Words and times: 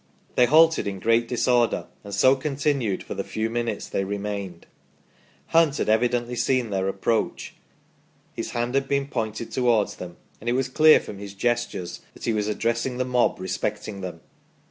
They 0.33 0.47
halted 0.47 0.87
in 0.87 0.97
great 0.97 1.27
disorder, 1.27 1.85
and 2.03 2.11
so 2.11 2.35
continued 2.35 3.03
for 3.03 3.13
the 3.13 3.23
few 3.23 3.51
minutes 3.51 3.87
they 3.87 4.03
remained. 4.03 4.65
Hunt 5.49 5.77
had 5.77 5.89
evidently 5.89 6.35
seen 6.35 6.71
their 6.71 6.87
approach, 6.87 7.53
his 8.33 8.49
hand 8.49 8.73
had 8.73 8.87
been 8.87 9.05
pointed 9.09 9.51
towards 9.51 9.97
them 9.97 10.17
and 10.39 10.49
it 10.49 10.53
was 10.53 10.69
clear 10.69 10.99
from 10.99 11.19
his 11.19 11.35
gestures 11.35 11.99
that 12.15 12.25
he 12.25 12.33
was 12.33 12.47
addressing 12.47 12.97
the 12.97 13.05
mob 13.05 13.39
respecting 13.39 14.01
them." 14.01 14.21